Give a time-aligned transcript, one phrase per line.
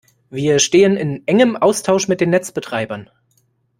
[0.31, 3.11] Wir stehen in engem Austausch mit den Netzbetreibern.